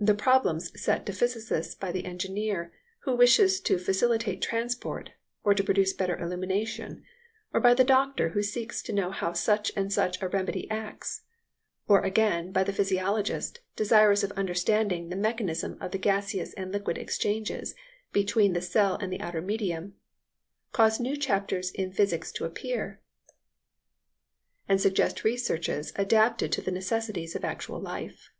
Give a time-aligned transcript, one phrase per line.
[0.00, 5.10] The problems set to physicists by the engineer who wishes to facilitate transport
[5.44, 7.04] or to produce better illumination,
[7.52, 11.20] or by the doctor who seeks to know how such and such a remedy acts,
[11.86, 16.96] or, again, by the physiologist desirous of understanding the mechanism of the gaseous and liquid
[16.96, 17.74] exchanges
[18.10, 19.96] between the cell and the outer medium,
[20.72, 23.02] cause new chapters in physics to appear,
[24.66, 28.30] and suggest researches adapted to the necessities of actual life.